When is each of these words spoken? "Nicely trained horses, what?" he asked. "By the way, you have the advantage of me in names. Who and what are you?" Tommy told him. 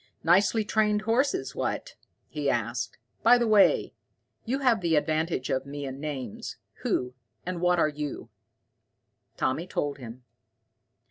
"Nicely 0.23 0.65
trained 0.65 1.03
horses, 1.03 1.53
what?" 1.55 1.93
he 2.27 2.49
asked. 2.49 2.97
"By 3.21 3.37
the 3.37 3.45
way, 3.47 3.93
you 4.45 4.57
have 4.61 4.81
the 4.81 4.95
advantage 4.95 5.51
of 5.51 5.67
me 5.67 5.85
in 5.85 5.99
names. 5.99 6.57
Who 6.81 7.13
and 7.45 7.61
what 7.61 7.77
are 7.77 7.87
you?" 7.87 8.29
Tommy 9.37 9.67
told 9.67 9.99
him. 9.99 10.23